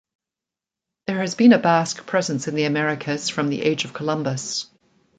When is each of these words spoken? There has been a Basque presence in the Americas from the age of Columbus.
There 1.05 1.19
has 1.19 1.35
been 1.35 1.53
a 1.53 1.59
Basque 1.59 2.07
presence 2.07 2.47
in 2.47 2.55
the 2.55 2.63
Americas 2.63 3.29
from 3.29 3.51
the 3.51 3.61
age 3.61 3.85
of 3.85 3.93
Columbus. 3.93 4.65